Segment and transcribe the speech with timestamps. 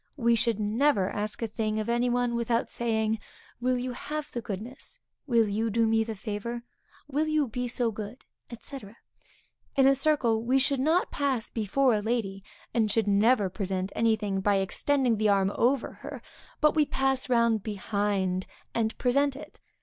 [0.17, 3.19] We should never ask a thing of any one without saying,
[3.59, 6.63] will you have the goodness, will you do me the favor,
[7.07, 8.25] will you be so good,
[8.61, 8.79] &c.
[9.75, 12.43] In a circle, we should not pass before a lady;
[12.73, 16.23] and should never present any thing by extending the arm over her,
[16.61, 19.59] but we pass round behind, and present it.